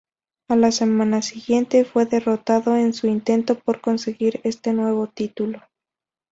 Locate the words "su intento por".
2.95-3.81